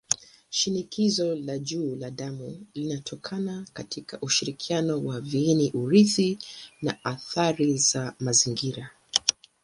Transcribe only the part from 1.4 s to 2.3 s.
la juu la